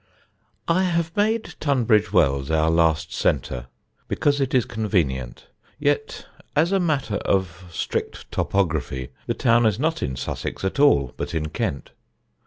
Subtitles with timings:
[0.67, 3.67] I have made Tunbridge Wells our last centre,
[4.07, 5.45] because it is convenient;
[5.77, 11.13] yet as a matter of strict topography, the town is not in Sussex at all,
[11.17, 11.91] but in Kent.